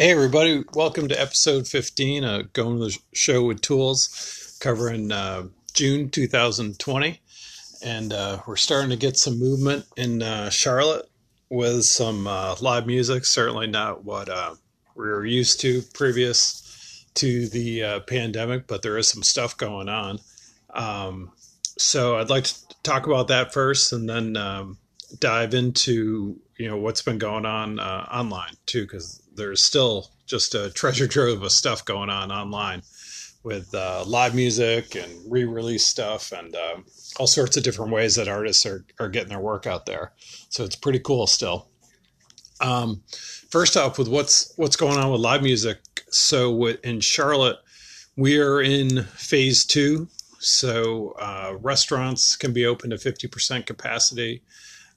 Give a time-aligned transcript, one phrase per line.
[0.00, 5.48] Hey, everybody, welcome to episode 15 of Going to the Show with Tools, covering uh,
[5.74, 7.20] June 2020.
[7.84, 11.06] And uh, we're starting to get some movement in uh, Charlotte
[11.50, 14.54] with some uh, live music, certainly not what uh,
[14.94, 19.90] we were used to previous to the uh, pandemic, but there is some stuff going
[19.90, 20.18] on.
[20.72, 21.32] Um,
[21.76, 22.54] so I'd like to
[22.84, 24.78] talk about that first and then um,
[25.18, 30.70] dive into you know what's been going on online too, because there's still just a
[30.70, 32.82] treasure trove of stuff going on online
[33.42, 36.76] with uh, live music and re-release stuff and uh,
[37.18, 40.12] all sorts of different ways that artists are, are getting their work out there.
[40.50, 41.68] So it's pretty cool still.
[42.60, 43.02] Um,
[43.48, 45.78] first off, with what's what's going on with live music.
[46.10, 47.56] So in Charlotte,
[48.16, 50.08] we are in phase two.
[50.38, 54.42] So uh, restaurants can be open to 50% capacity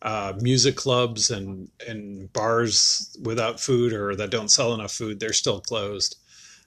[0.03, 5.33] uh, music clubs and and bars without food or that don't sell enough food, they're
[5.33, 6.17] still closed.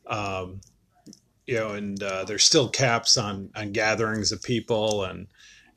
[0.07, 0.61] Um,
[1.47, 5.27] you know, and uh, there's still caps on on gatherings of people and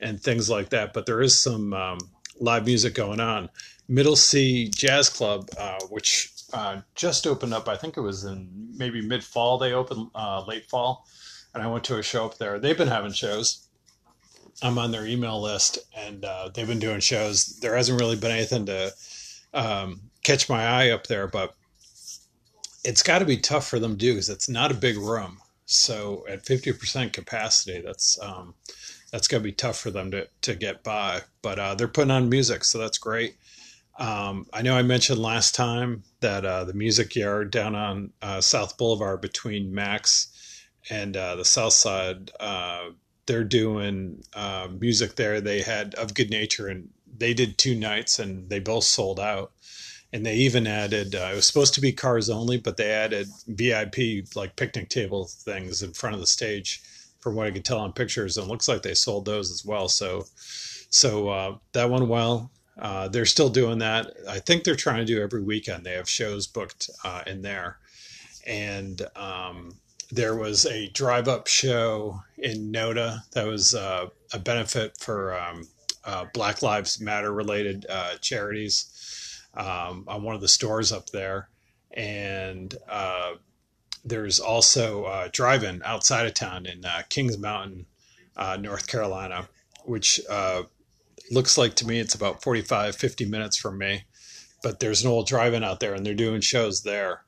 [0.00, 0.94] and things like that.
[0.94, 1.98] But there is some um,
[2.40, 3.50] live music going on.
[3.88, 7.68] Middle C Jazz Club, uh, which uh, just opened up.
[7.68, 9.58] I think it was in maybe mid fall.
[9.58, 11.06] They opened uh, late fall,
[11.52, 12.58] and I went to a show up there.
[12.58, 13.68] They've been having shows
[14.62, 17.58] I'm on their email list, and uh, they've been doing shows.
[17.60, 18.92] There hasn't really been anything to
[19.54, 21.54] um, catch my eye up there, but
[22.84, 25.38] it's got to be tough for them to do because it's not a big room.
[25.66, 28.54] So at 50% capacity, that's um,
[29.12, 31.22] that's got to be tough for them to, to get by.
[31.42, 33.36] But uh, they're putting on music, so that's great.
[33.98, 38.40] Um, I know I mentioned last time that uh, the Music Yard down on uh,
[38.40, 40.28] South Boulevard between Max
[40.88, 42.90] and uh, the South Side uh,
[43.30, 45.40] they're doing uh, music there.
[45.40, 49.52] They had of Good Nature, and they did two nights, and they both sold out.
[50.12, 53.28] And they even added uh, it was supposed to be cars only, but they added
[53.46, 56.82] VIP like picnic table things in front of the stage,
[57.20, 58.36] from what I could tell on pictures.
[58.36, 59.88] And it looks like they sold those as well.
[59.88, 60.24] So,
[60.90, 62.50] so uh, that went well.
[62.76, 64.10] Uh, they're still doing that.
[64.28, 65.86] I think they're trying to do every weekend.
[65.86, 67.78] They have shows booked uh, in there,
[68.44, 69.76] and um,
[70.10, 75.68] there was a drive up show in Noda that was uh, a benefit for um,
[76.04, 81.48] uh, Black Lives Matter related uh, charities um, on one of the stores up there.
[81.92, 83.32] And uh,
[84.04, 87.86] there's also a drive in outside of town in uh, Kings Mountain,
[88.36, 89.48] uh, North Carolina,
[89.84, 90.20] which
[91.30, 94.04] looks like to me it's about 45, 50 minutes from me.
[94.62, 97.24] But there's an old drive in out there and they're doing shows there.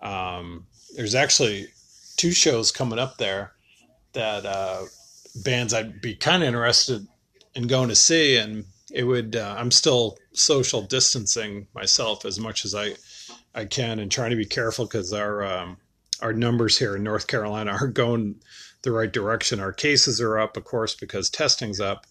[0.00, 1.68] Um, there's actually
[2.16, 3.55] two shows coming up there
[4.16, 4.82] that uh,
[5.44, 7.06] bands I'd be kind of interested
[7.54, 9.36] in going to see, and it would.
[9.36, 12.94] Uh, I'm still social distancing myself as much as I
[13.54, 15.76] I can, and trying to be careful because our um,
[16.20, 18.40] our numbers here in North Carolina are going
[18.82, 19.60] the right direction.
[19.60, 22.06] Our cases are up, of course, because testing's up.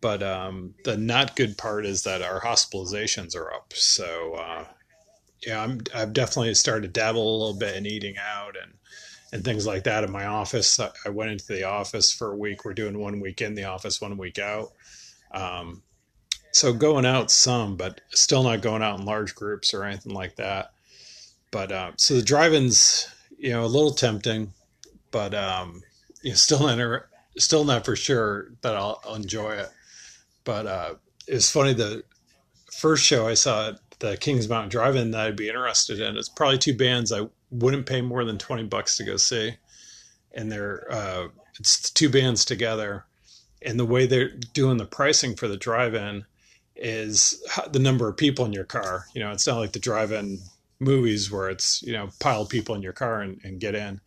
[0.00, 3.72] But um, the not good part is that our hospitalizations are up.
[3.74, 4.64] So uh,
[5.46, 8.74] yeah, I'm I've definitely started to dabble a little bit in eating out and
[9.34, 10.78] and things like that in my office.
[10.78, 12.64] I went into the office for a week.
[12.64, 14.70] We're doing one week in the office, one week out.
[15.32, 15.82] Um,
[16.52, 20.36] so going out some, but still not going out in large groups or anything like
[20.36, 20.70] that.
[21.50, 24.52] But uh, so the drive-ins, you know, a little tempting,
[25.10, 25.82] but um,
[26.22, 27.06] you know, still not
[27.36, 29.68] still not for sure that I'll, I'll enjoy it.
[30.44, 30.94] But uh,
[31.26, 32.04] it's funny the
[32.72, 36.16] first show I saw at the Kings Mountain Drive-In that I'd be interested in.
[36.16, 39.56] It's probably two bands I wouldn't pay more than 20 bucks to go see.
[40.32, 41.28] And they're, uh,
[41.58, 43.04] it's two bands together.
[43.62, 46.24] And the way they're doing the pricing for the drive in
[46.76, 49.06] is the number of people in your car.
[49.14, 50.40] You know, it's not like the drive in
[50.80, 54.00] movies where it's, you know, pile people in your car and, and get in.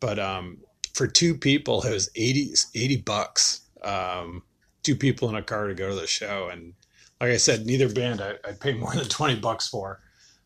[0.00, 0.58] But um,
[0.94, 3.62] for two people, it was 80, 80 bucks.
[3.82, 4.42] Um,
[4.82, 6.48] two people in a car to go to the show.
[6.50, 6.74] And
[7.20, 10.00] like I said, neither band I, would pay more than 20 bucks for.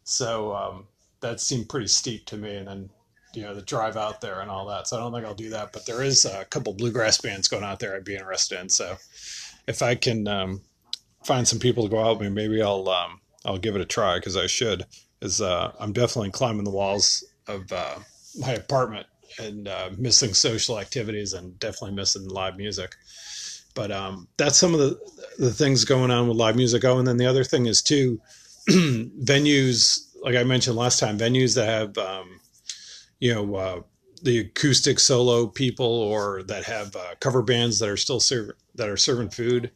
[0.05, 0.87] So um,
[1.21, 2.57] that seemed pretty steep to me.
[2.57, 2.91] And then,
[3.35, 4.89] you know, the drive out there and all that.
[4.89, 5.73] So I don't think I'll do that.
[5.73, 8.69] But there is a couple bluegrass bands going out there I'd be interested in.
[8.69, 8.97] So
[9.67, 10.63] if I can um,
[11.25, 13.87] find some people to go out with me, maybe I'll um, I'll give it a
[13.87, 14.85] try because I should.
[15.23, 17.99] Is uh, I'm definitely climbing the walls of uh,
[18.39, 19.07] my apartment
[19.39, 22.97] and uh, missing social activities and definitely missing live music.
[23.75, 24.99] But um, that's some of the
[25.39, 26.85] the things going on with live music.
[26.85, 28.21] Oh, and then the other thing is too
[28.69, 32.41] venues like I mentioned last time, venues that have, um,
[33.19, 33.81] you know, uh,
[34.23, 38.89] the acoustic solo people or that have uh, cover bands that are still serve that
[38.89, 39.71] are serving food.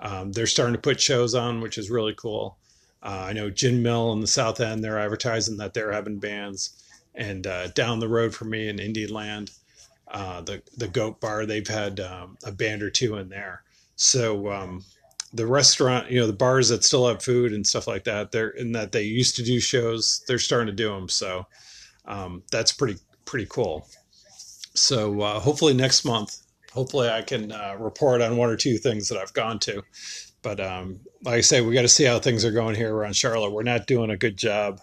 [0.00, 2.56] Um, they're starting to put shows on, which is really cool.
[3.02, 6.82] Uh, I know Gin Mill in the South End, they're advertising that they're having bands.
[7.14, 9.50] And uh, down the road for me in Indian Land,
[10.08, 13.62] uh, the, the Goat Bar, they've had um, a band or two in there.
[13.96, 14.84] So um,
[15.32, 18.50] the restaurant, you know, the bars that still have food and stuff like that, they're
[18.50, 21.08] in that they used to do shows, they're starting to do them.
[21.08, 21.46] So
[22.06, 23.86] um, that's pretty, pretty cool.
[24.74, 26.38] So uh, hopefully next month,
[26.72, 29.82] hopefully I can uh, report on one or two things that I've gone to.
[30.42, 33.14] But um, like I say, we got to see how things are going here around
[33.14, 33.50] Charlotte.
[33.50, 34.80] We're not doing a good job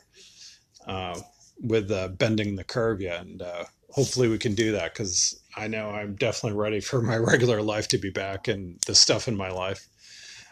[0.86, 1.20] uh,
[1.62, 5.68] with uh, bending the curve yet, and uh, hopefully we can do that because I
[5.68, 9.36] know I'm definitely ready for my regular life to be back and the stuff in
[9.36, 9.88] my life,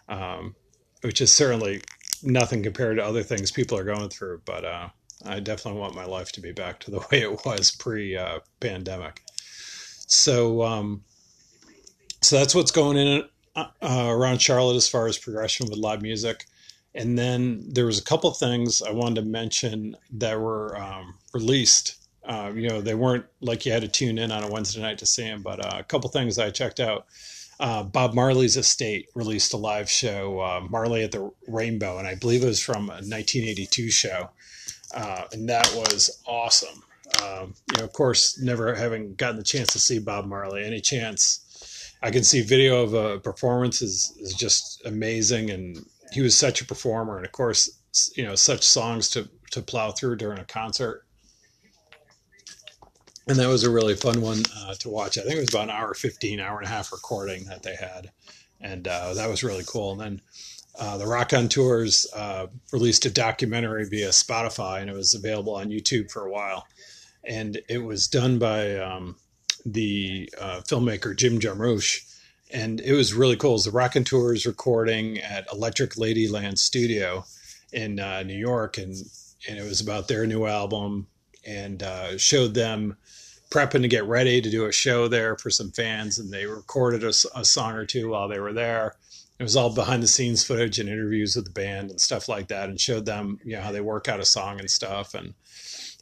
[0.10, 0.56] um,
[1.02, 1.82] which is certainly
[2.24, 4.42] nothing compared to other things people are going through.
[4.46, 4.90] But uh,
[5.26, 8.40] I definitely want my life to be back to the way it was pre uh,
[8.60, 9.24] pandemic.
[10.08, 11.04] So, um,
[12.22, 13.24] so that's what's going in
[13.56, 16.46] uh, around Charlotte as far as progression with live music.
[16.94, 21.96] And then there was a couple things I wanted to mention that were um, released.
[22.24, 24.98] Uh, you know, they weren't like you had to tune in on a Wednesday night
[25.00, 27.06] to see them, but uh, a couple things I checked out.
[27.60, 32.16] Uh, Bob Marley's estate released a live show, uh, Marley at the Rainbow, and I
[32.16, 34.30] believe it was from a 1982 show,
[34.94, 36.84] uh, and that was awesome.
[37.24, 40.82] Um, you know, of course, never having gotten the chance to see Bob Marley, any
[40.82, 41.46] chance
[42.02, 45.50] I can see video of a performance is, is just amazing.
[45.50, 47.18] And he was such a performer.
[47.18, 47.80] And of course,
[48.16, 51.05] you know, such songs to, to plow through during a concert.
[53.28, 55.18] And that was a really fun one uh, to watch.
[55.18, 57.76] I think it was about an hour 15, hour and a half recording that they
[57.76, 58.12] had.
[58.62, 59.94] And uh, that was really cool.
[59.94, 60.22] And then
[60.78, 66.12] uh, the Raconteurs uh, released a documentary via Spotify, and it was available on YouTube
[66.12, 66.68] for a while.
[67.24, 69.16] And it was done by um,
[69.66, 72.02] the uh, filmmaker Jim Jarmusch,
[72.52, 73.52] and it was really cool.
[73.52, 77.26] It was the Raconteurs recording at Electric Ladyland Studio
[77.74, 78.94] in uh, New York, and
[79.48, 81.08] and it was about their new album,
[81.46, 81.84] and
[82.18, 82.98] showed them
[83.50, 87.04] prepping to get ready to do a show there for some fans, and they recorded
[87.04, 88.96] a, a song or two while they were there.
[89.40, 92.48] It was all behind the scenes footage and interviews with the band and stuff like
[92.48, 95.34] that, and showed them you know how they work out a song and stuff, and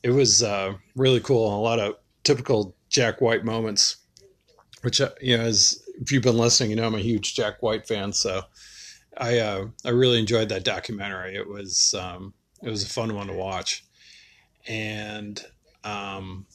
[0.04, 3.98] it was uh, really cool and a lot of typical Jack White moments,
[4.81, 7.62] which uh, you know, as if you've been listening, you know I'm a huge Jack
[7.62, 8.44] White fan, so
[9.18, 11.36] I uh, I really enjoyed that documentary.
[11.36, 13.84] It was um, it was a fun one to watch,
[14.68, 15.44] and
[15.84, 16.45] um,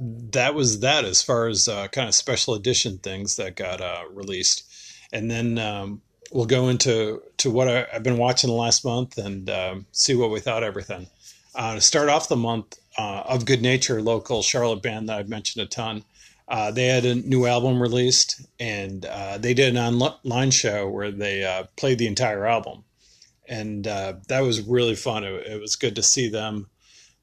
[0.00, 4.04] that was that as far as uh, kind of special edition things that got uh,
[4.10, 4.64] released,
[5.12, 6.00] and then um,
[6.32, 10.14] we'll go into to what I, have been watching the last month and um, see
[10.14, 11.06] what we thought everything.
[11.54, 15.28] Uh, to start off the month, uh, of Good Nature, local Charlotte band that I've
[15.28, 16.04] mentioned a ton.
[16.48, 21.10] Uh, they had a new album released, and uh, they did an online show where
[21.10, 22.84] they played the entire album,
[23.46, 25.24] and that was really fun.
[25.24, 26.68] It, it, was good to see them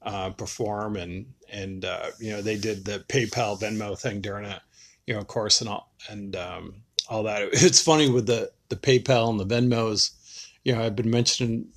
[0.08, 1.84] uh, perform, and and
[2.18, 4.60] you know they did the PayPal Venmo thing during it,
[5.06, 6.74] you know, course, and all and um,
[7.08, 7.42] all that.
[7.52, 10.10] It's funny with the the PayPal and the Venmos.
[10.64, 11.68] You know, I've been mentioning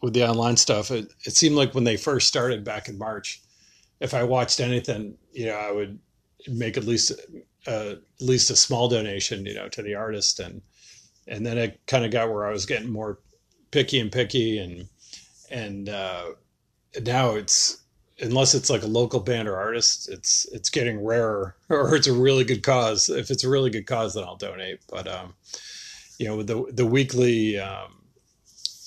[0.00, 3.42] with the online stuff, it, it seemed like when they first started back in March,
[4.00, 5.98] if I watched anything, you know, I would
[6.46, 7.12] make at least
[7.66, 10.62] uh, at least a small donation, you know, to the artist, and
[11.26, 13.18] and then it kind of got where I was getting more
[13.70, 14.88] picky and picky, and
[15.50, 16.26] and uh,
[17.02, 17.82] now it's
[18.20, 22.12] unless it's like a local band or artist, it's it's getting rarer, or it's a
[22.12, 23.08] really good cause.
[23.08, 24.80] If it's a really good cause, then I'll donate.
[24.88, 25.34] But um,
[26.18, 27.98] you know, the the weekly um,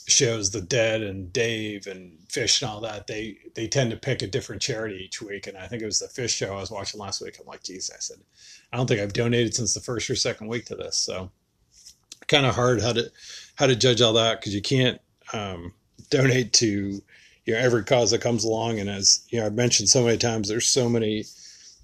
[0.08, 4.22] shows the dead and dave and Phish and all that they they tend to pick
[4.22, 6.72] a different charity each week and i think it was the Phish show i was
[6.72, 8.18] watching last week i'm like geez i said
[8.72, 11.32] i don't think i've donated since the first or second week to this so
[12.28, 13.12] kind of hard how to
[13.56, 15.00] how to judge all that because you can't
[15.34, 15.74] um,
[16.10, 17.02] donate to
[17.52, 20.18] you know every cause that comes along and as you know i've mentioned so many
[20.18, 21.24] times there's so many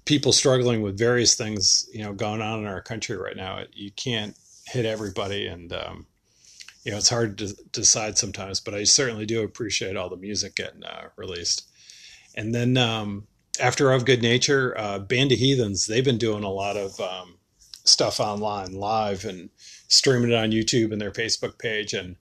[0.04, 3.90] people struggling with various things you know going on in our country right now you
[3.92, 6.06] can't hit everybody and um,
[6.88, 10.54] you know, it's hard to decide sometimes, but I certainly do appreciate all the music
[10.54, 11.68] getting uh, released.
[12.34, 13.26] And then um,
[13.60, 17.34] after of Good Nature, uh, Band of Heathens, they've been doing a lot of um,
[17.84, 19.50] stuff online live and
[19.88, 21.92] streaming it on YouTube and their Facebook page.
[21.92, 22.16] And,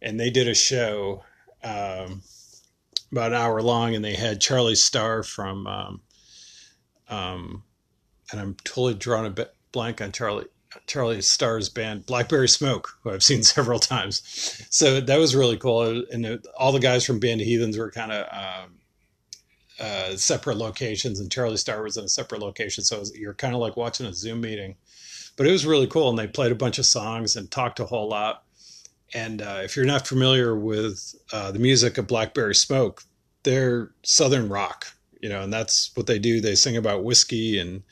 [0.00, 1.24] and they did a show
[1.64, 2.22] um,
[3.14, 6.00] about an hour long and they had Charlie Starr from, um,
[7.08, 7.62] um,
[8.32, 10.46] and I'm totally drawing a blank on Charlie.
[10.88, 14.22] Charlie Starr's band, Blackberry Smoke, who I've seen several times.
[14.70, 16.04] So that was really cool.
[16.10, 18.70] And all the guys from Band of Heathens were kind of um,
[19.78, 22.82] uh, separate locations, and Charlie Starr was in a separate location.
[22.82, 24.74] So was, you're kind of like watching a Zoom meeting.
[25.36, 26.10] But it was really cool.
[26.10, 28.43] And they played a bunch of songs and talked a whole lot.
[29.12, 33.02] And uh, if you're not familiar with uh, the music of Blackberry Smoke,
[33.42, 34.86] they're Southern rock,
[35.20, 36.40] you know, and that's what they do.
[36.40, 37.82] They sing about whiskey and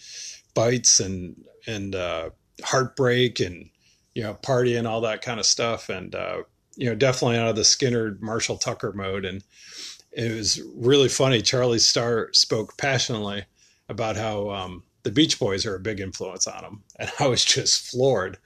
[0.55, 2.31] bites and and uh,
[2.65, 3.71] heartbreak and
[4.15, 5.89] you know party and all that kind of stuff.
[5.89, 6.43] And uh,
[6.77, 9.25] you know, definitely out of the Skynyrd Marshall Tucker mode.
[9.25, 9.45] And
[10.13, 11.43] it was really funny.
[11.43, 13.45] Charlie Starr spoke passionately
[13.89, 17.45] about how um, the Beach Boys are a big influence on him, and I was
[17.45, 18.39] just floored.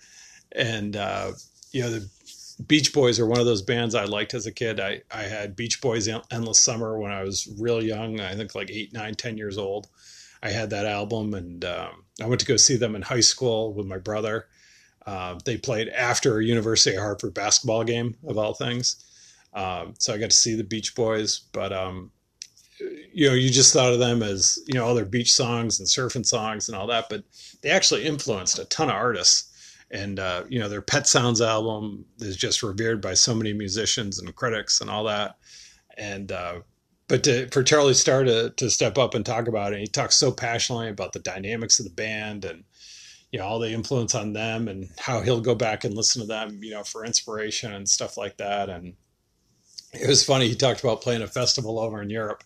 [0.52, 1.32] And uh,
[1.72, 2.08] you know, the
[2.66, 4.80] Beach Boys are one of those bands I liked as a kid.
[4.80, 8.20] I I had Beach Boys Endless Summer when I was real young.
[8.20, 9.88] I think like eight, nine, ten years old.
[10.42, 13.74] I had that album, and um, I went to go see them in high school
[13.74, 14.46] with my brother.
[15.04, 19.04] Uh, they played after a University of Hartford basketball game, of all things.
[19.54, 22.10] Um, so I got to see the Beach Boys, but um,
[23.12, 25.88] you know, you just thought of them as you know all their beach songs and
[25.88, 27.24] surfing songs and all that, but
[27.62, 29.52] they actually influenced a ton of artists.
[29.90, 34.18] And uh, you know, their Pet Sounds album is just revered by so many musicians
[34.18, 35.36] and critics and all that.
[35.96, 36.60] And uh,
[37.08, 40.16] but to, for Charlie Starr to to step up and talk about it, he talks
[40.16, 42.64] so passionately about the dynamics of the band and
[43.30, 46.26] you know all the influence on them and how he'll go back and listen to
[46.26, 48.68] them, you know, for inspiration and stuff like that.
[48.68, 48.94] And
[49.92, 50.48] it was funny.
[50.48, 52.42] He talked about playing a festival over in Europe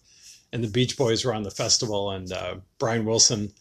[0.53, 3.53] and the Beach Boys were on the festival, and uh, Brian Wilson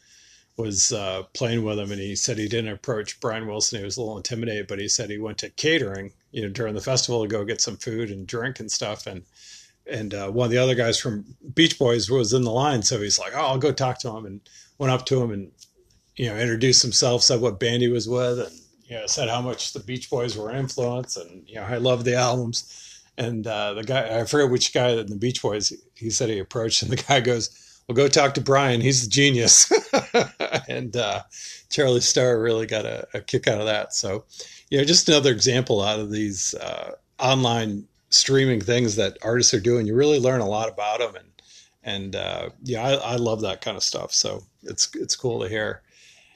[0.59, 3.79] was uh, playing with him, and he said he didn't approach Brian Wilson.
[3.79, 6.75] He was a little intimidated, but he said he went to catering, you know, during
[6.75, 9.23] the festival to go get some food and drink and stuff, and
[9.89, 11.25] and uh, one of the other guys from
[11.55, 14.25] Beach Boys was in the line, so he's like, "Oh, I'll go talk to him,"
[14.25, 14.41] and
[14.77, 15.51] went up to him and
[16.15, 19.41] you know introduced himself, said what band he was with, and you know said how
[19.41, 22.89] much the Beach Boys were an influence, and you know I love the albums
[23.19, 26.39] and uh, the guy, I forget which guy in the Beach Boys, he said he
[26.39, 27.49] approached, and the guy goes,
[27.89, 28.81] Well, go talk to Brian.
[28.81, 29.71] He's the genius.
[30.69, 31.23] and uh,
[31.71, 33.95] Charlie Starr really got a, a, kick out of that.
[33.95, 34.25] So,
[34.69, 39.59] you know, just another example out of these uh, online streaming things that artists are
[39.59, 39.87] doing.
[39.87, 41.15] You really learn a lot about them.
[41.15, 41.29] And,
[41.83, 44.13] and uh, yeah, I, I, love that kind of stuff.
[44.13, 45.81] So it's, it's cool to hear.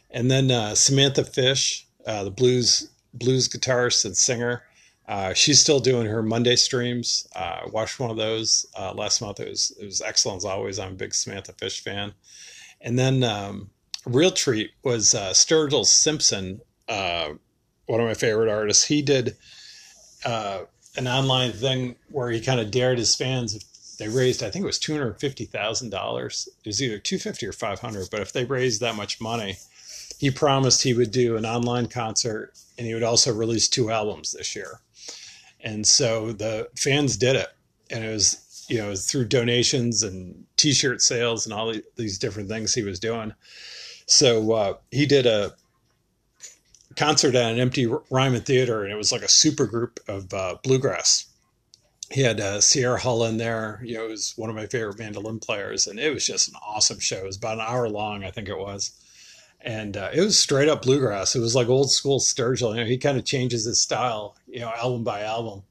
[0.09, 4.63] And then uh, Samantha Fish, uh, the blues, blues guitarist and singer,
[5.07, 7.27] uh, she's still doing her Monday streams.
[7.35, 9.39] Uh, watched one of those uh, last month.
[9.39, 10.79] It was it was excellent as always.
[10.79, 12.13] I'm a big Samantha Fish fan.
[12.79, 13.69] And then um,
[14.05, 17.29] real treat was uh, Sturgill Simpson, uh,
[17.85, 18.85] one of my favorite artists.
[18.85, 19.35] He did
[20.25, 20.61] uh,
[20.95, 23.97] an online thing where he kind of dared his fans.
[23.99, 26.47] They raised, I think it was two hundred fifty thousand dollars.
[26.63, 28.07] It was either two fifty or five hundred.
[28.09, 29.57] But if they raised that much money,
[30.17, 34.31] he promised he would do an online concert and he would also release two albums
[34.31, 34.79] this year.
[35.63, 37.49] And so the fans did it.
[37.89, 42.17] And it was, you know, was through donations and t shirt sales and all these
[42.17, 43.33] different things he was doing.
[44.05, 45.53] So uh, he did a
[46.95, 50.57] concert at an empty Ryman Theater, and it was like a super group of uh,
[50.63, 51.25] bluegrass.
[52.11, 53.81] He had uh, Sierra Hull in there.
[53.83, 56.55] You know, it was one of my favorite mandolin players, and it was just an
[56.65, 57.17] awesome show.
[57.17, 58.91] It was about an hour long, I think it was
[59.63, 61.35] and uh, it was straight up bluegrass.
[61.35, 62.75] It was like old school Sturgill.
[62.75, 65.63] You know, he kind of changes his style, you know, album by album.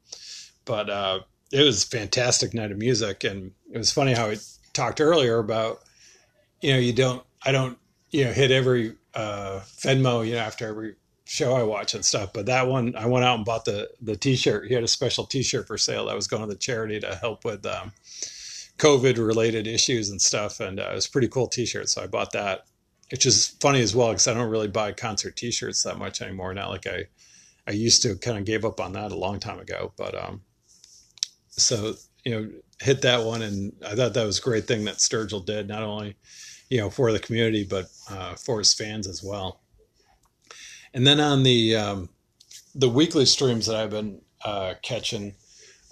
[0.65, 1.21] But uh,
[1.53, 4.39] it was fantastic night of music, and it was funny how he
[4.73, 5.81] talked earlier about,
[6.61, 7.77] you know, you don't, I don't,
[8.11, 12.33] you know, hit every uh, Venmo, you know, after every show I watch and stuff.
[12.33, 14.69] But that one, I went out and bought the the T-shirt.
[14.69, 17.45] He had a special T-shirt for sale that was going to the charity to help
[17.45, 17.93] with um,
[18.79, 21.89] COVID related issues and stuff, and uh, it was pretty cool T-shirt.
[21.89, 22.67] So I bought that
[23.13, 26.55] which is funny as well because I don't really buy concert T-shirts that much anymore.
[26.55, 27.05] Not like I,
[27.69, 28.17] I used to.
[28.17, 29.93] Kind of gave up on that a long time ago.
[29.97, 30.41] But um,
[31.51, 32.51] so you know,
[32.81, 35.83] hit that one, and I thought that was a great thing that Sturgill did, not
[35.83, 36.17] only
[36.71, 39.61] you know for the community but uh, for his fans as well.
[40.95, 42.09] And then on the um,
[42.75, 45.35] the weekly streams that I've been uh, catching.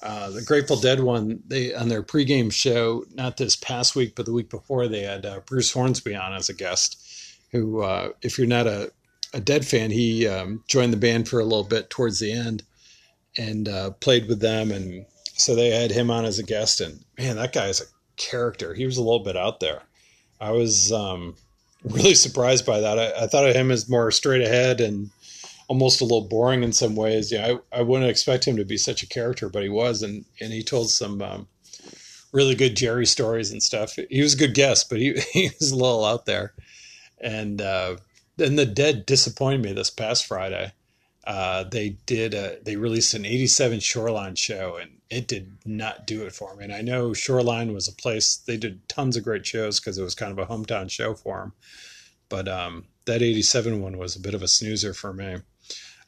[0.03, 4.25] Uh, the Grateful Dead one, they on their pregame show, not this past week, but
[4.25, 6.97] the week before, they had uh, Bruce Hornsby on as a guest,
[7.53, 8.93] who, uh, if you're not a,
[9.33, 12.63] a Dead fan, he um, joined the band for a little bit towards the end
[13.37, 14.71] and uh, played with them.
[14.71, 16.81] And so they had him on as a guest.
[16.81, 17.85] And man, that guy is a
[18.17, 18.75] character.
[18.75, 19.83] He was a little bit out there.
[20.41, 21.37] I was um,
[21.85, 22.99] really surprised by that.
[22.99, 25.11] I, I, thought of him as more straight ahead and
[25.69, 27.31] almost a little boring in some ways.
[27.31, 30.03] Yeah, I, I wouldn't expect him to be such a character, but he was.
[30.03, 31.49] And, and he told some um,
[32.33, 33.97] really good Jerry stories and stuff.
[34.09, 36.55] He was a good guest, but he, he was a little out there
[37.21, 37.97] and uh,
[38.37, 40.73] then the Dead disappointed me this past Friday.
[41.25, 46.25] Uh, they did a, they released an 87 Shoreline show and it did not do
[46.25, 46.65] it for me.
[46.65, 50.03] And I know Shoreline was a place they did tons of great shows because it
[50.03, 51.53] was kind of a hometown show for them.
[52.29, 55.39] But um, that 87 one was a bit of a snoozer for me.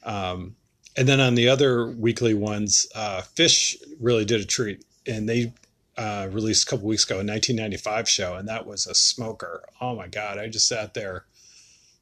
[0.04, 0.56] Um,
[0.96, 5.52] and then on the other weekly ones, uh, Phish really did a treat, and they
[5.96, 9.64] uh, released a couple weeks ago a 1995 show, and that was a smoker.
[9.80, 11.26] Oh my god, I just sat there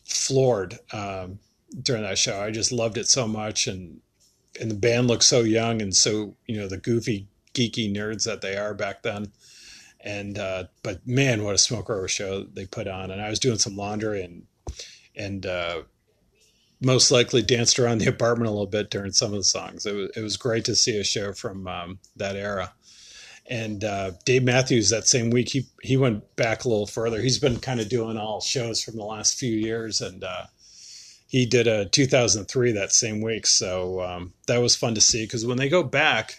[0.04, 1.38] floored um,
[1.82, 2.40] during that show.
[2.40, 4.00] I just loved it so much, and
[4.60, 8.40] and the band looked so young and so you know the goofy geeky nerds that
[8.40, 9.32] they are back then.
[10.00, 13.10] And uh, but man, what a smoker show they put on!
[13.10, 14.46] And I was doing some laundry and
[15.14, 15.82] and uh,
[16.80, 19.84] most likely danced around the apartment a little bit during some of the songs.
[19.84, 22.72] It was it was great to see a show from um, that era.
[23.50, 27.20] And uh, Dave Matthews that same week he he went back a little further.
[27.20, 30.44] He's been kind of doing all shows from the last few years, and uh,
[31.26, 33.46] he did a 2003 that same week.
[33.46, 36.38] So um, that was fun to see because when they go back,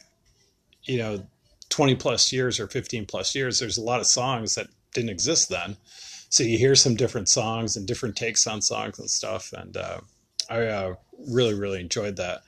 [0.83, 1.27] you know,
[1.69, 5.49] 20 plus years or 15 plus years, there's a lot of songs that didn't exist
[5.49, 5.77] then.
[6.29, 9.51] So you hear some different songs and different takes on songs and stuff.
[9.53, 9.99] And uh,
[10.49, 10.95] I uh,
[11.27, 12.41] really, really enjoyed that.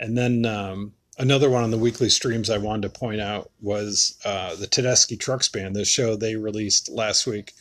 [0.00, 4.16] And then um, another one on the weekly streams I wanted to point out was
[4.24, 5.74] uh, the Tedeschi Trucks Band.
[5.74, 7.52] The show they released last week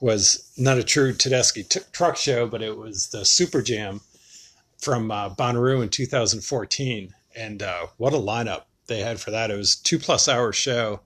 [0.00, 4.00] was not a true Tedeschi t- truck show, but it was the Super Jam
[4.78, 7.14] from uh, Bonnaroo in 2014.
[7.36, 9.50] And uh, what a lineup they had for that!
[9.50, 11.00] It was two plus hour show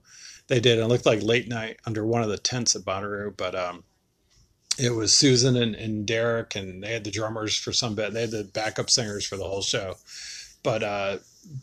[0.47, 0.79] they did.
[0.79, 3.83] It looked like late night under one of the tents at Bonnaroo, but um,
[4.79, 8.13] it was Susan and, and Derek, and they had the drummers for some bit.
[8.13, 9.95] They had the backup singers for the whole show.
[10.63, 11.17] But uh,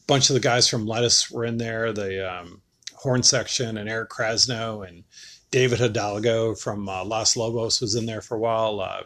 [0.06, 2.62] bunch of the guys from Lettuce were in there, the um,
[2.94, 5.04] horn section, and Eric Krasno and
[5.50, 8.80] David Hidalgo from uh, Los Lobos was in there for a while.
[8.80, 9.02] Uh,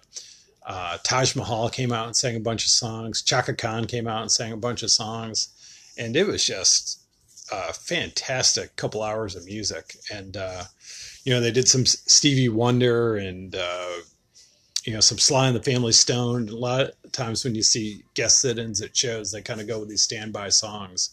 [0.66, 3.22] uh, Taj Mahal came out and sang a bunch of songs.
[3.22, 5.48] Chaka Khan came out and sang a bunch of songs.
[5.98, 7.00] And it was just
[7.52, 9.96] a fantastic couple hours of music.
[10.12, 10.64] And, uh,
[11.24, 13.92] you know, they did some Stevie Wonder and, uh,
[14.86, 16.48] you know, some Sly and the Family Stone.
[16.48, 19.80] A lot of times when you see guest sit-ins at shows, they kind of go
[19.80, 21.10] with these standby songs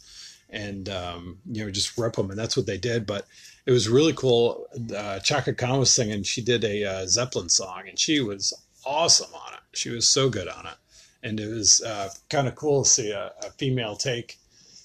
[0.52, 2.30] and, um, you know, just rip them.
[2.30, 3.08] And that's what they did.
[3.08, 3.26] But
[3.66, 4.68] it was really cool.
[4.96, 6.22] Uh, Chaka Khan was singing.
[6.22, 8.54] She did a uh, Zeppelin song and she was
[8.86, 9.62] awesome on it.
[9.74, 10.76] She was so good on it.
[11.24, 14.38] And it was uh, kind of cool to see a, a, female take,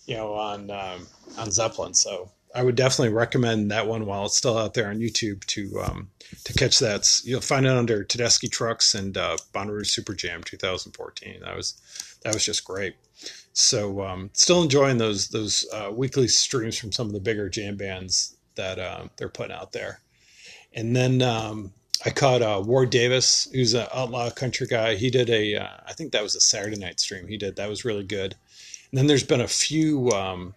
[0.06, 1.92] you know, on um, on Zeppelin.
[1.92, 5.80] So I would definitely recommend that one while it's still out there on YouTube to
[5.80, 6.10] um,
[6.42, 7.20] to catch that.
[7.22, 11.42] You'll find it under Tedeschi Trucks and uh, Bonnaroo Super Jam 2014.
[11.42, 12.96] That was that was just great.
[13.52, 17.76] So um, still enjoying those those uh, weekly streams from some of the bigger jam
[17.76, 20.00] bands that uh, they're putting out there.
[20.72, 21.72] And then um,
[22.04, 24.96] I caught uh, Ward Davis, who's an outlaw country guy.
[24.96, 27.28] He did a, uh, I think that was a Saturday night stream.
[27.28, 28.34] He did that was really good.
[28.90, 30.54] And then there's been a few um,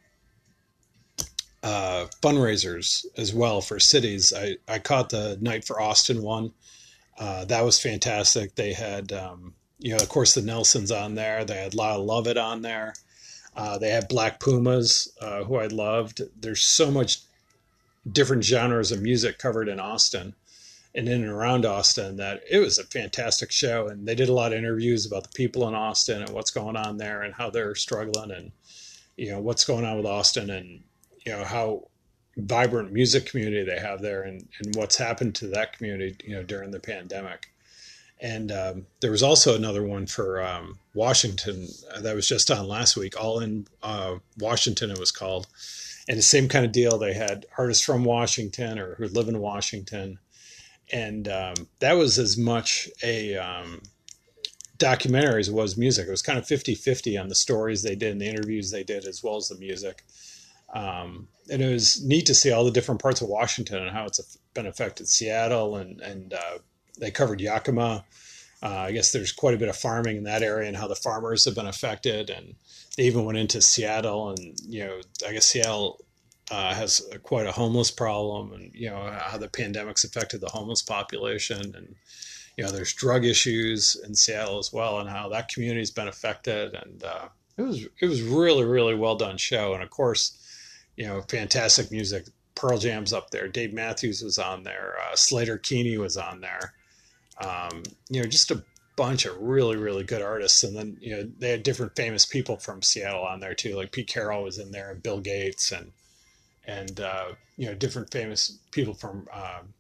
[1.64, 4.34] uh, fundraisers as well for cities.
[4.36, 6.54] I, I caught the night for Austin one.
[7.18, 8.56] Uh, that was fantastic.
[8.56, 11.46] They had, um, you know, of course, the Nelsons on there.
[11.46, 12.94] They had Lyle Lovett on there.
[13.56, 16.22] Uh, they had Black Pumas, uh, who I loved.
[16.40, 17.20] There's so much
[18.12, 20.34] different genres of music covered in Austin
[20.96, 23.88] and in and around Austin that it was a fantastic show.
[23.88, 26.76] And they did a lot of interviews about the people in Austin and what's going
[26.76, 28.52] on there and how they're struggling and,
[29.16, 30.82] you know, what's going on with Austin and
[31.26, 31.88] you know how
[32.38, 36.44] vibrant music community they have there and, and what's happened to that community you know
[36.44, 37.48] during the pandemic.
[38.24, 41.68] And um, there was also another one for um, washington
[42.00, 45.48] that was just on last week all in uh, washington it was called.
[46.08, 49.40] And the same kind of deal they had artists from washington or who live in
[49.40, 50.20] washington.
[50.94, 53.82] And um, that was as much a um,
[54.78, 56.08] documentary as it was music.
[56.08, 59.06] It was kind of 50-50 on the stories they did and the interviews they did
[59.06, 60.04] as well as the music
[60.74, 64.06] um, and it was neat to see all the different parts of Washington and how
[64.06, 65.08] it's been affected.
[65.08, 66.60] Seattle and and uh,
[67.00, 68.06] they covered Yakima.
[68.64, 70.96] Uh, I guess there's quite a bit of farming in that area and how the
[70.96, 72.30] farmers have been affected.
[72.30, 72.56] And
[72.96, 76.06] they even went into Seattle and you know I guess Seattle
[76.52, 80.82] uh, has quite a homeless problem and you know how the pandemic's affected the homeless
[80.82, 81.96] population and
[82.58, 86.74] you know there's drug issues in Seattle as well and how that community's been affected
[86.76, 90.38] and uh, it was it was really really well done show and of course
[90.98, 92.26] you know, fantastic music.
[92.56, 93.48] Pearl Jam's up there.
[93.48, 94.96] Dave Matthews was on there.
[95.02, 96.74] Uh, Sleater-Kinney was on there.
[97.44, 98.64] Um, you know, just a
[98.98, 100.64] bunch of really, really good artists.
[100.64, 103.76] And then, you know, they had different famous people from Seattle on there too.
[103.76, 105.92] Like Pete Carroll was in there and Bill Gates and,
[106.66, 109.74] and, uh, you know, different famous people from, um,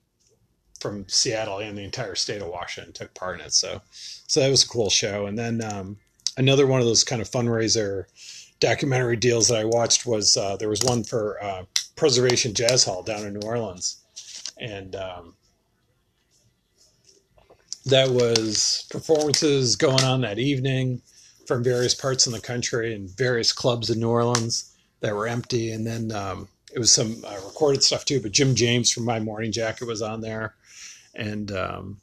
[0.79, 3.53] from Seattle and the entire state of Washington took part in it.
[3.53, 5.27] So, so that was a cool show.
[5.27, 5.97] And then, um,
[6.37, 8.05] another one of those kind of fundraiser,
[8.61, 11.63] documentary deals that I watched was uh, there was one for uh,
[11.97, 14.01] Preservation Jazz Hall down in New Orleans,
[14.57, 15.33] and um,
[17.85, 21.01] that was performances going on that evening
[21.45, 25.71] from various parts in the country and various clubs in New Orleans that were empty.
[25.71, 28.21] And then um, it was some uh, recorded stuff too.
[28.21, 30.53] But Jim James from My Morning Jacket was on there,
[31.15, 31.99] and um,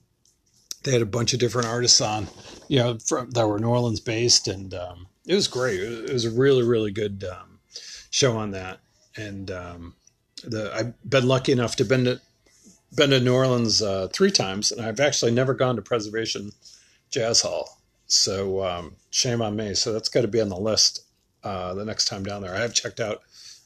[0.83, 2.27] they had a bunch of different artists on,
[2.67, 5.81] you know, from, that were New Orleans based, and um, it was great.
[5.81, 7.61] It was a really really good um,
[8.11, 8.81] show on that,
[9.17, 9.95] and um,
[10.43, 12.21] the I've been lucky enough to been to
[12.97, 16.53] been to New Orleans uh, three times, and I've actually never gone to Preservation
[17.11, 17.79] Jazz Hall.
[18.07, 19.75] So um, shame on me.
[19.75, 21.05] So that's got to be on the list
[21.45, 22.55] uh, the next time down there.
[22.55, 23.21] I have checked out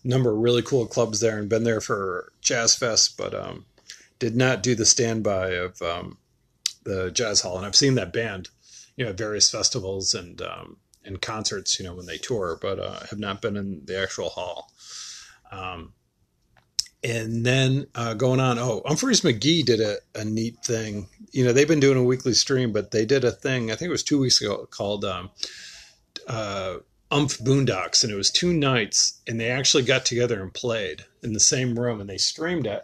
[0.04, 3.64] a number of really cool clubs there and been there for Jazz Fest, but um,
[4.18, 6.18] did not do the standby of um,
[6.82, 7.56] the Jazz Hall.
[7.56, 8.48] And I've seen that band,
[8.96, 12.78] you know, at various festivals and um, and concerts, you know, when they tour, but
[12.78, 14.72] uh, have not been in the actual hall.
[15.50, 15.92] Um,
[17.04, 21.08] and then uh, going on, oh, Umphrey's McGee did a, a neat thing.
[21.32, 23.88] You know, they've been doing a weekly stream, but they did a thing, I think
[23.88, 25.30] it was two weeks ago, called um,
[26.28, 26.76] uh,
[27.10, 28.04] Umph Boondocks.
[28.04, 31.78] And it was two nights, and they actually got together and played in the same
[31.78, 32.82] room, and they streamed it.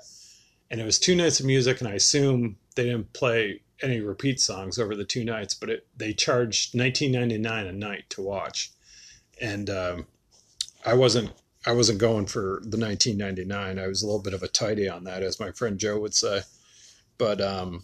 [0.71, 4.41] And it was two nights of music, and I assume they didn't play any repeat
[4.41, 8.73] songs over the two nights, but it, they charged 19.99 a night to watch.
[9.41, 10.07] And um,
[10.85, 11.33] I wasn't
[11.67, 13.79] I wasn't going for the 1999.
[13.79, 16.15] I was a little bit of a tidy on that, as my friend Joe would
[16.15, 16.43] say.
[17.19, 17.83] But um,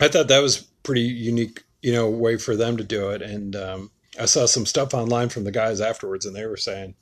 [0.00, 3.22] I thought that was pretty unique, you know, way for them to do it.
[3.22, 6.94] And um, I saw some stuff online from the guys afterwards, and they were saying,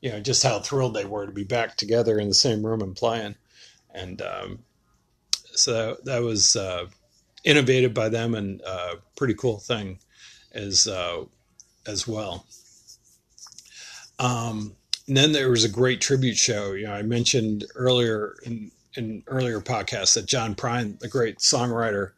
[0.00, 2.82] you know, just how thrilled they were to be back together in the same room
[2.82, 3.36] and playing.
[3.94, 4.58] And um,
[5.52, 6.86] so that was uh,
[7.44, 9.98] innovative by them and a uh, pretty cool thing
[10.52, 11.24] as uh,
[11.86, 12.46] as well.
[14.18, 14.76] Um,
[15.08, 16.72] and then there was a great tribute show.
[16.72, 22.12] You know, I mentioned earlier in in earlier podcasts that John Prine, the great songwriter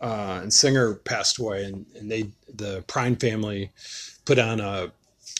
[0.00, 3.70] uh, and singer, passed away, and, and they the Prine family
[4.24, 4.92] put on a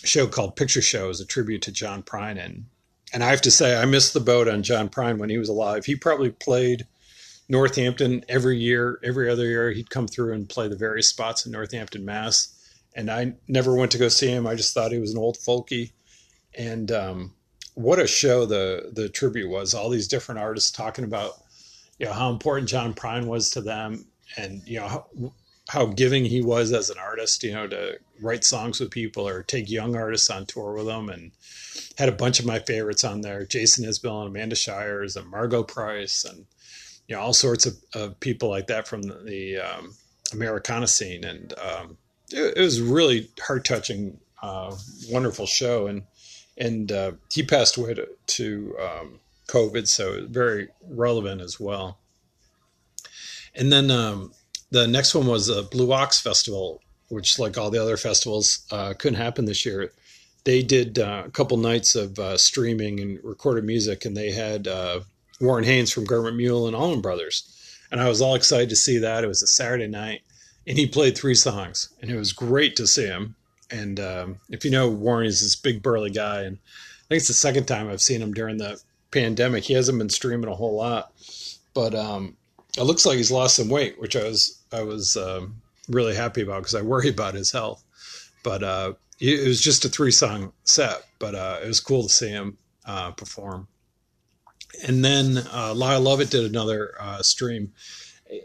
[0.04, 2.64] show called Picture Show as a tribute to John Prine, and
[3.12, 5.48] and I have to say I missed the boat on John Prine when he was
[5.48, 5.84] alive.
[5.84, 6.86] He probably played
[7.48, 9.70] Northampton every year, every other year.
[9.72, 12.54] He'd come through and play the various spots in Northampton, Mass.
[12.94, 14.46] And I never went to go see him.
[14.46, 15.92] I just thought he was an old folky
[16.58, 17.34] and um,
[17.74, 19.72] what a show the the tribute was.
[19.72, 21.34] All these different artists talking about
[21.98, 24.06] you know how important John Prine was to them,
[24.36, 25.06] and you know how,
[25.68, 27.42] how giving he was as an artist.
[27.42, 31.08] You know to write songs with people or take young artists on tour with them,
[31.08, 31.30] and
[31.96, 35.62] had a bunch of my favorites on there: Jason Isbell and Amanda Shires and Margo
[35.62, 36.46] Price, and
[37.08, 39.94] you know all sorts of, of people like that from the, the um,
[40.32, 41.96] Americana scene, and um,
[42.30, 44.74] it, it was really heart touching, uh,
[45.10, 46.02] wonderful show, and
[46.58, 51.98] and uh, he passed away to, to um, COVID, so very relevant as well.
[53.54, 54.32] And then um,
[54.70, 58.92] the next one was the Blue Ox Festival, which, like all the other festivals, uh,
[58.98, 59.92] couldn't happen this year.
[60.44, 64.68] They did uh, a couple nights of uh, streaming and recorded music, and they had
[64.68, 65.00] uh,
[65.40, 67.54] Warren Haynes from Government Mule and Allman Brothers.
[67.90, 69.24] And I was all excited to see that.
[69.24, 70.22] It was a Saturday night,
[70.66, 73.34] and he played three songs, and it was great to see him.
[73.70, 77.28] And um, if you know Warren, he's this big burly guy, and I think it's
[77.28, 79.64] the second time I've seen him during the pandemic.
[79.64, 81.12] He hasn't been streaming a whole lot,
[81.74, 82.36] but um,
[82.76, 86.42] it looks like he's lost some weight, which I was I was um, really happy
[86.42, 87.82] about because I worry about his health.
[88.42, 92.08] But uh, it was just a three song set, but uh, it was cool to
[92.08, 93.68] see him uh, perform.
[94.86, 97.72] And then uh, Lyle Lovett did another uh, stream.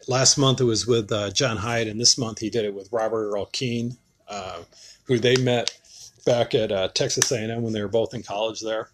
[0.08, 2.92] Last month it was with uh, John Hiatt, and this month he did it with
[2.92, 3.98] Robert Earl Keen.
[4.28, 4.64] Uh,
[5.06, 5.78] who they met
[6.26, 8.90] back at uh, Texas A&M when they were both in college there.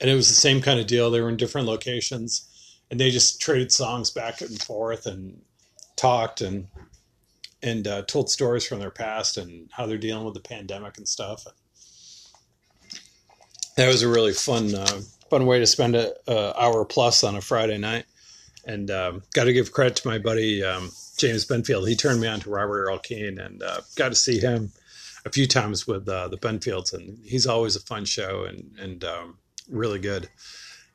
[0.00, 1.10] And it was the same kind of deal.
[1.10, 5.40] They were in different locations, and they just traded songs back and forth and
[5.96, 6.68] talked and
[7.62, 11.08] and uh, told stories from their past and how they're dealing with the pandemic and
[11.08, 11.46] stuff.
[13.76, 14.74] That was a really fun
[15.30, 18.04] fun way to spend an hour plus on a Friday night.
[18.64, 21.88] And um, got to give credit to my buddy um, James Benfield.
[21.88, 24.72] He turned me on to Robert Earl Keen and uh, got to see him
[25.24, 29.04] a few times with uh, the Benfields, and he's always a fun show and and
[29.04, 30.28] um, really good.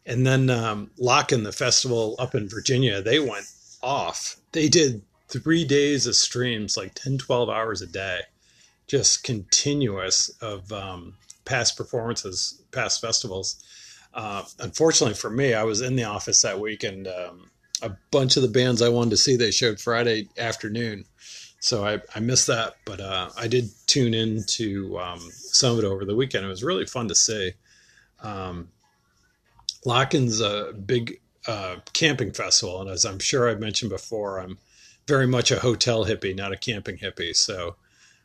[0.06, 3.46] And then um, Lock-In the festival up in Virginia, they went
[3.84, 4.38] off.
[4.52, 8.22] They did three days of streams, like 10, 12 hours a day,
[8.88, 11.15] just continuous of um,
[11.46, 13.63] past performances, past festivals.
[14.13, 17.50] Uh, unfortunately for me, I was in the office that week and um,
[17.82, 21.06] a bunch of the bands I wanted to see they showed Friday afternoon.
[21.60, 25.80] So I, I missed that, but uh, I did tune in to um, some of
[25.80, 26.45] it over the weekend.
[26.45, 27.54] It was really fun to see.
[28.21, 28.67] Um,
[29.86, 34.58] Lock-In's a big uh, camping festival, and as I'm sure I've mentioned before, I'm
[35.08, 37.36] very much a hotel hippie, not a camping hippie.
[37.36, 37.76] So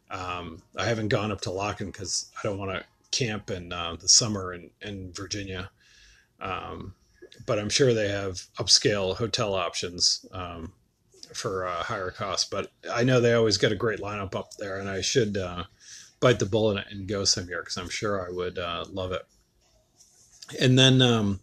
[0.09, 3.97] Um, I haven't gone up to Locken because I don't want to camp in uh,
[4.01, 5.71] the summer in, in Virginia.
[6.41, 6.95] Um,
[7.47, 10.73] but I'm sure they have upscale hotel options um,
[11.33, 12.49] for uh, higher costs.
[12.49, 15.65] But I know they always get a great lineup up there, and I should uh,
[16.21, 19.23] bite the bullet and go some year because I'm sure I would uh, love it.
[20.61, 21.41] And then um,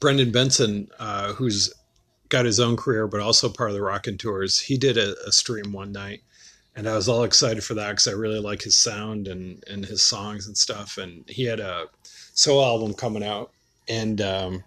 [0.00, 1.72] Brendan Benson, uh, who's
[2.28, 5.72] got his own career but also part of the Raconteurs, he did a, a stream
[5.72, 6.22] one night
[6.78, 9.84] and I was all excited for that because I really like his sound and and
[9.84, 10.96] his songs and stuff.
[10.96, 11.86] And he had a
[12.34, 13.50] solo album coming out,
[13.88, 14.64] and um,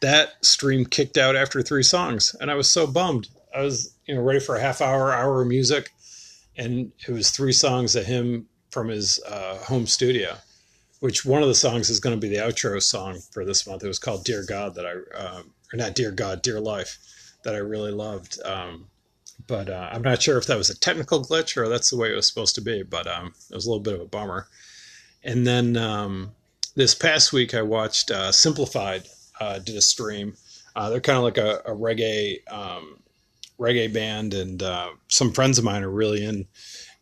[0.00, 3.28] that stream kicked out after three songs, and I was so bummed.
[3.54, 5.92] I was you know ready for a half hour hour of music,
[6.56, 10.36] and it was three songs of him from his uh, home studio.
[11.00, 13.84] Which one of the songs is going to be the outro song for this month?
[13.84, 16.98] It was called "Dear God" that I, uh, or not "Dear God," "Dear Life,"
[17.44, 18.40] that I really loved.
[18.44, 18.88] Um,
[19.46, 22.10] but uh, I'm not sure if that was a technical glitch or that's the way
[22.10, 22.82] it was supposed to be.
[22.82, 24.48] But um, it was a little bit of a bummer.
[25.22, 26.32] And then um,
[26.76, 29.08] this past week, I watched uh, Simplified
[29.40, 30.34] uh, did a stream.
[30.74, 33.00] Uh, they're kind of like a, a reggae um,
[33.58, 36.46] reggae band, and uh, some friends of mine are really in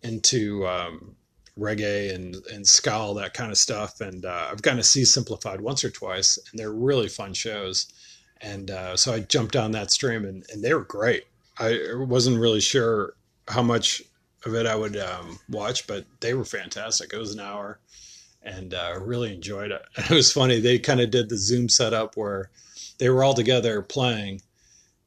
[0.02, 1.16] into um,
[1.58, 4.00] reggae and and ska that kind of stuff.
[4.00, 7.92] And uh, I've gotten to see Simplified once or twice, and they're really fun shows.
[8.40, 11.24] And so I jumped on that stream, and, and they were great
[11.58, 13.14] I wasn't really sure
[13.48, 14.02] how much
[14.44, 17.12] of it I would um, watch, but they were fantastic.
[17.12, 17.78] It was an hour,
[18.44, 19.82] and uh, really enjoyed it.
[19.96, 20.60] It was funny.
[20.60, 22.50] They kind of did the Zoom setup where
[22.98, 24.42] they were all together playing,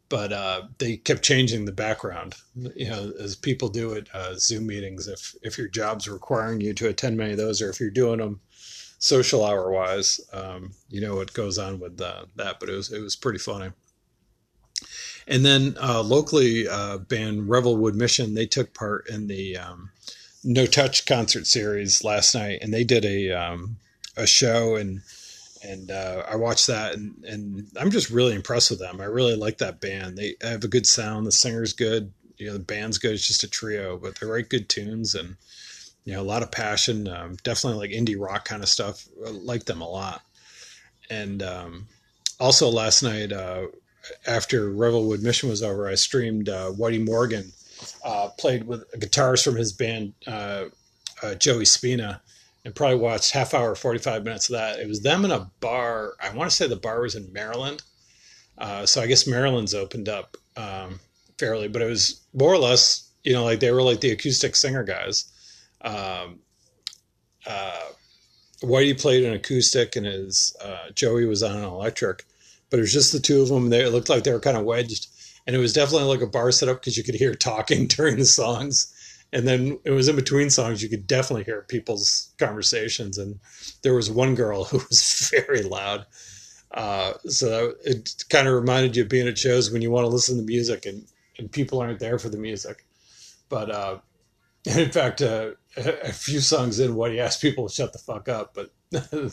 [0.09, 2.35] but uh, they kept changing the background.
[2.75, 6.73] You know, as people do at uh, Zoom meetings, if if your job's requiring you
[6.73, 8.41] to attend many of those, or if you're doing them
[8.99, 12.59] social hour wise, um, you know what goes on with uh, that.
[12.59, 13.71] But it was it was pretty funny.
[15.29, 19.91] And then uh, locally, uh, band Revelwood Mission they took part in the um,
[20.43, 23.77] No Touch concert series last night, and they did a um,
[24.17, 25.01] a show and
[25.63, 29.01] and uh, I watched that and, and I'm just really impressed with them.
[29.01, 30.17] I really like that band.
[30.17, 31.25] They have a good sound.
[31.25, 32.11] The singer's good.
[32.37, 33.13] You know, the band's good.
[33.13, 35.35] It's just a trio, but they write good tunes and
[36.05, 37.07] you know a lot of passion.
[37.07, 39.07] Um, definitely like indie rock kind of stuff.
[39.25, 40.21] I like them a lot.
[41.09, 41.87] And um,
[42.39, 43.67] also last night, uh,
[44.25, 47.51] after Revelwood Mission was over, I streamed uh, Whitey Morgan
[48.03, 50.65] uh, played with a guitarist from his band, uh,
[51.23, 52.21] uh, Joey Spina,
[52.65, 54.79] and probably watched half hour, 45 minutes of that.
[54.79, 56.13] It was them in a bar.
[56.21, 57.83] I want to say the bar was in Maryland.
[58.57, 60.99] Uh, so I guess Maryland's opened up um,
[61.37, 64.55] fairly, but it was more or less, you know, like they were like the acoustic
[64.55, 65.25] singer guys.
[65.81, 66.39] Um,
[67.45, 67.85] uh,
[68.63, 70.55] Whitey played an acoustic and his
[70.95, 72.25] Joey was on an electric
[72.69, 73.69] but it was just the two of them.
[73.69, 75.07] They it looked like they were kind of wedged,
[75.47, 78.25] and it was definitely like a bar setup because you could hear talking during the
[78.25, 78.93] songs,
[79.33, 80.83] and then it was in between songs.
[80.83, 83.39] You could definitely hear people's conversations, and
[83.81, 86.05] there was one girl who was very loud.
[86.71, 90.09] Uh, so it kind of reminded you of being at shows when you want to
[90.09, 91.05] listen to music and,
[91.39, 92.85] and people aren't there for the music.
[93.47, 93.97] But uh,
[94.65, 98.27] in fact, uh, a few songs in, what he asked people to shut the fuck
[98.27, 98.71] up, but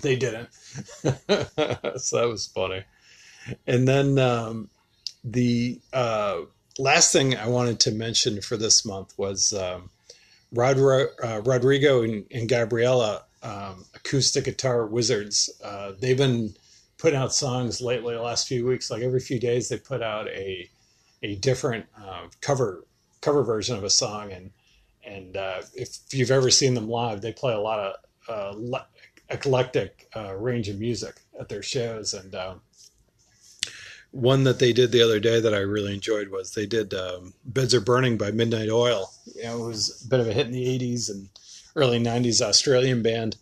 [0.01, 0.49] they didn't.
[0.53, 2.85] so that was funny.
[3.67, 4.71] And then um,
[5.25, 6.43] the uh,
[6.79, 9.91] last thing I wanted to mention for this month was um,
[10.53, 15.51] Rod- uh, Rodrigo and, and Gabriela, um, acoustic guitar wizards.
[15.63, 16.55] Uh, they've been
[16.99, 18.91] putting out songs lately, the last few weeks.
[18.91, 20.71] Like every few days, they put out a
[21.23, 22.85] a different uh, cover
[23.23, 24.31] cover version of a song.
[24.31, 24.51] And
[25.07, 27.79] and uh, if you've ever seen them live, they play a lot
[28.29, 28.79] of uh,
[29.31, 32.15] eclectic range of music at their shows.
[32.15, 32.61] And um,
[34.15, 37.35] one that they did the other day that I really enjoyed was they did um,
[37.45, 39.13] "Beds Are Burning" by Midnight Oil.
[39.35, 41.29] You know, it was a bit of a hit in the '80s and
[41.75, 43.37] early '90s Australian band,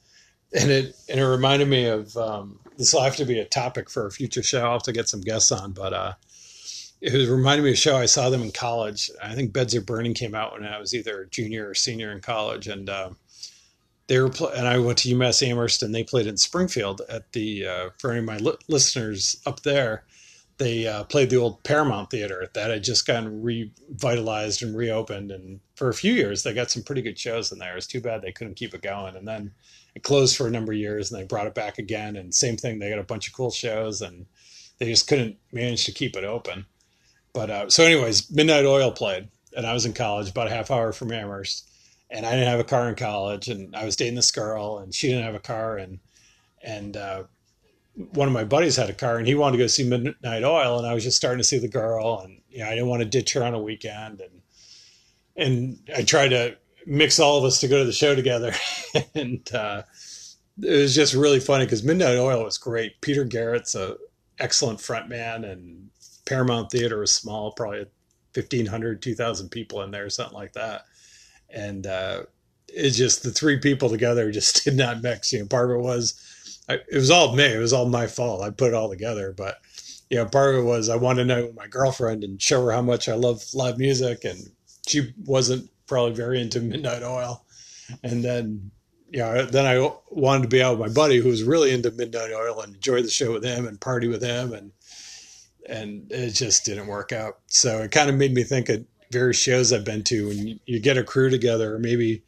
[0.59, 2.95] and it and it reminded me of um, this.
[2.95, 4.65] will have to be a topic for a future show.
[4.65, 6.15] I'll have to get some guests on, but uh,
[7.03, 9.11] it was reminding me of a show I saw them in college.
[9.23, 12.23] I think "Beds Are Burning" came out when I was either junior or senior in
[12.23, 13.11] college, and uh,
[14.07, 17.31] they were pl- and I went to UMass Amherst, and they played in Springfield at
[17.33, 20.05] the uh, for any of my li- listeners up there
[20.63, 25.33] they uh, played the old Paramount Theater that had just gotten revitalized and reopened.
[25.33, 27.77] And for a few years, they got some pretty good shows in there.
[27.77, 29.17] It's too bad they couldn't keep it going.
[29.17, 29.53] And then
[29.97, 32.15] it closed for a number of years and they brought it back again.
[32.15, 34.27] And same thing, they got a bunch of cool shows and
[34.79, 36.67] they just couldn't manage to keep it open.
[37.33, 40.71] But uh, so, anyways, Midnight Oil played, and I was in college, about a half
[40.71, 41.69] hour from Amherst.
[42.11, 44.95] And I didn't have a car in college, and I was dating this girl, and
[44.95, 45.99] she didn't have a car, and
[46.63, 47.23] and uh,
[47.95, 50.79] one of my buddies had a car and he wanted to go see Midnight Oil,
[50.79, 53.03] and I was just starting to see the girl, and you know, I didn't want
[53.03, 54.43] to ditch her on a weekend, and
[55.37, 58.53] and I tried to mix all of us to go to the show together,
[59.15, 59.83] and uh,
[60.61, 63.01] it was just really funny because Midnight Oil was great.
[63.01, 63.97] Peter Garrett's a
[64.39, 65.91] excellent frontman, and
[66.27, 67.87] Paramount Theater was small, probably
[68.35, 70.85] 1,500, 2,000 people in there, something like that.
[71.51, 72.23] And uh,
[72.69, 75.33] it's just the three people together just did not mix.
[75.33, 76.15] You know, part of it was,
[76.69, 77.45] I, it was all me.
[77.45, 78.43] It was all my fault.
[78.43, 79.33] I put it all together.
[79.37, 79.59] But,
[80.11, 82.73] you know, part of it was I wanted to know my girlfriend and show her
[82.73, 84.25] how much I love live music.
[84.25, 84.39] And
[84.87, 87.45] she wasn't probably very into Midnight Oil.
[88.03, 88.71] And then,
[89.19, 92.33] know, then I wanted to be out with my buddy who was really into Midnight
[92.33, 94.53] Oil and enjoy the show with him and party with him.
[94.53, 94.73] And,
[95.69, 97.39] and it just didn't work out.
[97.47, 100.59] So it kind of made me think of various shows I've been to when you,
[100.65, 102.23] you get a crew together, or maybe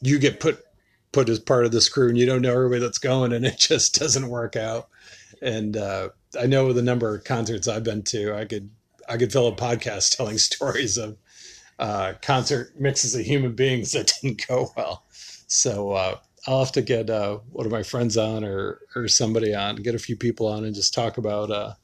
[0.00, 0.64] you get put
[1.12, 3.58] put as part of the crew and you don't know everybody that's going and it
[3.58, 4.88] just doesn't work out.
[5.40, 8.70] And uh, I know the number of concerts I've been to, I could
[9.08, 11.16] I could fill a podcast telling stories of
[11.78, 15.04] uh, concert mixes of human beings that didn't go well.
[15.46, 19.54] So uh, I'll have to get uh, one of my friends on or or somebody
[19.54, 21.74] on, get a few people on, and just talk about uh,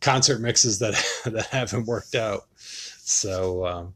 [0.00, 2.42] concert mixes that that haven't worked out.
[2.56, 3.94] So um,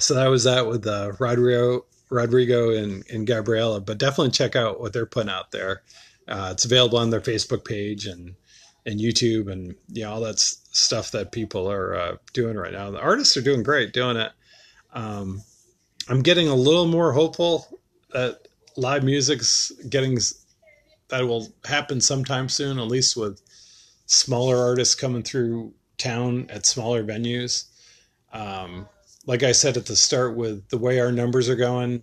[0.00, 3.80] so that was that with uh, Rodrigo Rodrigo and, and Gabriela.
[3.80, 5.82] But definitely check out what they're putting out there.
[6.26, 8.34] Uh, it's available on their Facebook page and
[8.86, 12.90] and YouTube and you know all that stuff that people are uh, doing right now.
[12.90, 14.32] The artists are doing great doing it.
[14.92, 15.42] Um,
[16.08, 17.66] I'm getting a little more hopeful
[18.12, 20.18] that live music's getting
[21.08, 23.40] that will happen sometime soon, at least with
[24.06, 27.64] smaller artists coming through town at smaller venues.
[28.32, 28.88] Um,
[29.28, 32.02] like I said at the start, with the way our numbers are going,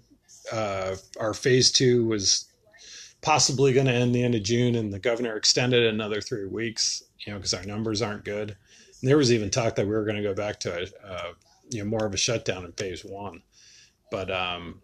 [0.54, 2.46] uh, our phase two was
[3.22, 7.04] possibly going to end the end of June, and the governor extended another three weeks.
[7.26, 8.52] You know, because our numbers aren't good.
[8.52, 11.32] And there was even talk that we were going to go back to uh,
[11.72, 13.42] you know more of a shutdown in phase one,
[14.12, 14.82] but um,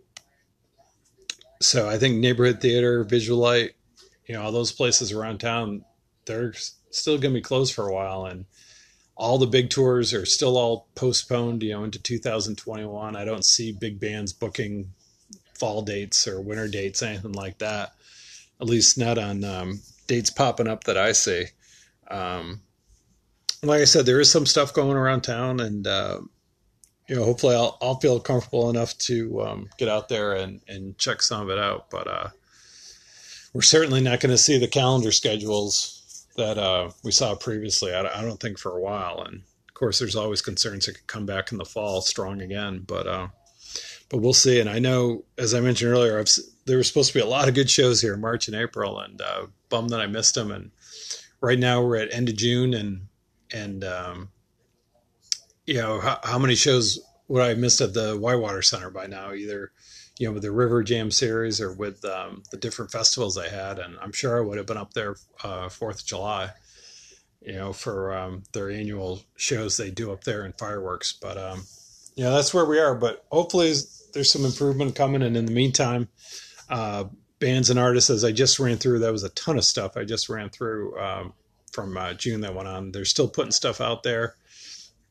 [1.61, 3.73] so I think neighborhood theater, Visulite,
[4.25, 5.85] you know, all those places around town,
[6.25, 6.53] they're
[6.89, 8.45] still going to be closed for a while, and
[9.21, 13.15] all the big tours are still all postponed, you know, into 2021.
[13.15, 14.93] I don't see big bands booking
[15.53, 17.93] fall dates or winter dates, anything like that.
[18.59, 21.45] At least not on um, dates popping up that I see.
[22.09, 22.61] Um,
[23.61, 26.21] like I said, there is some stuff going around town, and uh,
[27.07, 30.97] you know, hopefully, I'll I'll feel comfortable enough to um, get out there and and
[30.97, 31.91] check some of it out.
[31.91, 32.29] But uh,
[33.53, 36.00] we're certainly not going to see the calendar schedules
[36.41, 37.93] that uh, we saw previously.
[37.93, 41.07] I, I, don't think for a while, and of course, there's always concerns it could
[41.07, 42.83] come back in the fall strong again.
[42.85, 43.27] But uh,
[44.09, 44.59] but we'll see.
[44.59, 46.29] And I know, as I mentioned earlier, I've,
[46.65, 49.21] there were supposed to be a lot of good shows here March and April, and
[49.21, 50.51] uh, bummed that I missed them.
[50.51, 50.71] And
[51.41, 53.07] right now we're at end of June, and
[53.53, 54.29] and um,
[55.67, 59.05] you know how, how many shows would I have missed at the Whitewater Center by
[59.05, 59.33] now?
[59.33, 59.71] Either
[60.21, 63.79] you know, with the River Jam series or with um, the different festivals I had.
[63.79, 66.51] And I'm sure I would have been up there uh, Fourth of July,
[67.41, 71.11] you know, for um, their annual shows they do up there in fireworks.
[71.11, 71.63] But um,
[72.13, 72.93] yeah, that's where we are.
[72.93, 73.73] But hopefully,
[74.13, 75.23] there's some improvement coming.
[75.23, 76.07] And in the meantime,
[76.69, 77.05] uh,
[77.39, 80.03] bands and artists, as I just ran through, that was a ton of stuff I
[80.03, 81.33] just ran through um,
[81.71, 82.91] from uh, June that went on.
[82.91, 84.35] They're still putting stuff out there.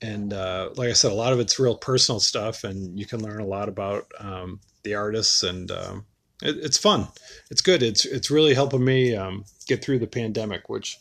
[0.01, 3.21] And uh, like I said, a lot of it's real personal stuff, and you can
[3.21, 6.07] learn a lot about um, the artists, and um,
[6.43, 7.09] it, it's fun.
[7.51, 7.83] It's good.
[7.83, 10.99] It's it's really helping me um, get through the pandemic, which,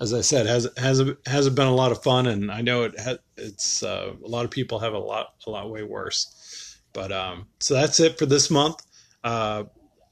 [0.00, 2.98] as I said, has has hasn't been a lot of fun, and I know it
[2.98, 6.78] ha- it's uh, a lot of people have a lot a lot way worse.
[6.92, 8.84] But um, so that's it for this month.
[9.24, 9.64] Uh,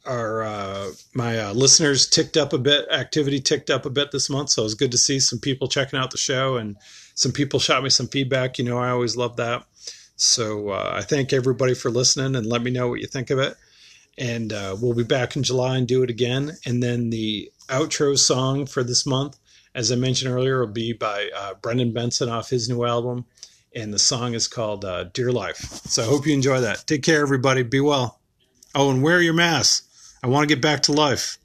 [0.06, 2.86] our uh, my uh, listeners ticked up a bit.
[2.90, 5.68] Activity ticked up a bit this month, so it was good to see some people
[5.68, 6.76] checking out the show, and
[7.14, 8.58] some people shot me some feedback.
[8.58, 9.64] You know, I always love that.
[10.20, 13.38] So uh, I thank everybody for listening and let me know what you think of
[13.38, 13.56] it.
[14.18, 16.58] And uh, we'll be back in July and do it again.
[16.66, 19.38] And then the outro song for this month,
[19.74, 23.24] as I mentioned earlier, will be by uh, Brendan Benson off his new album.
[23.74, 25.56] And the song is called uh, Dear Life.
[25.86, 26.86] So I hope you enjoy that.
[26.86, 27.62] Take care, everybody.
[27.62, 28.20] Be well.
[28.74, 29.88] Oh, and wear your mask.
[30.22, 31.38] I want to get back to life.